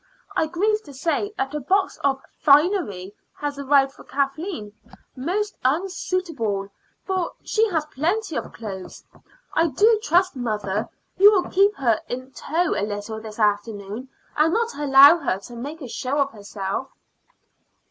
I 0.35 0.47
grieve 0.47 0.81
to 0.85 0.95
say 0.95 1.31
that 1.37 1.53
a 1.53 1.59
box 1.59 1.99
of 2.03 2.23
finery 2.39 3.13
has 3.37 3.59
arrived 3.59 3.91
for 3.93 4.03
Kathleen 4.03 4.73
most 5.15 5.55
unsuitable, 5.63 6.69
for 7.05 7.33
she 7.43 7.69
has 7.69 7.85
plenty 7.85 8.35
of 8.35 8.51
clothes. 8.51 9.03
I 9.53 9.67
do 9.67 9.99
trust, 10.01 10.35
mother, 10.35 10.89
you 11.17 11.31
will 11.31 11.51
keep 11.51 11.75
her 11.75 12.01
in 12.07 12.31
tow 12.31 12.73
a 12.75 12.81
little 12.81 13.21
this 13.21 13.37
afternoon, 13.37 14.09
and 14.35 14.51
not 14.51 14.73
allow 14.73 15.19
her 15.19 15.37
to 15.41 15.55
make 15.55 15.83
a 15.83 15.87
show 15.87 16.17
of 16.17 16.31
herself." 16.31 16.89